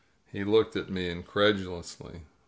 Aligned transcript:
He 0.31 0.43
looked 0.43 0.75
at 0.75 0.89
me 0.89 1.09
incredulously. 1.11 2.23